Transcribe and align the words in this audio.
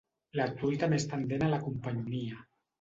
La 0.39 0.47
truita 0.61 0.89
més 0.95 1.05
tendent 1.13 1.47
a 1.51 1.53
la 1.53 1.63
companyonia. 1.69 2.45